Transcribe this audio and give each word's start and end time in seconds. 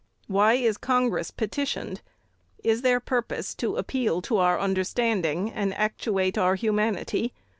Why 0.25 0.55
is 0.55 0.77
Congress 0.79 1.29
petitioned? 1.29 2.01
Is 2.63 2.81
their 2.81 2.99
purpose 2.99 3.53
to 3.53 3.75
appeal 3.77 4.19
to 4.23 4.37
our 4.37 4.59
understanding, 4.59 5.51
and 5.51 5.75
actuate 5.75 6.39
our 6.39 6.55
humanity? 6.55 7.35